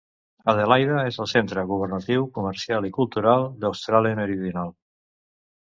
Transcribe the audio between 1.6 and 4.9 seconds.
governatiu, comercial i cultural d'Austràlia Meridional.